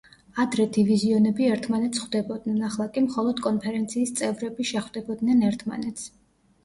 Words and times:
ადრე 0.43 0.63
დივიზიონები 0.77 1.45
ერთმანეთს 1.55 2.01
ხვდებოდნენ, 2.05 2.57
ახლა 2.69 2.87
კი 2.95 3.03
მხოლოდ 3.09 3.43
კონფერენციის 3.49 4.15
წევრები 4.21 4.67
შეხვდებოდნენ 4.71 5.45
ერთმანეთს. 5.51 6.09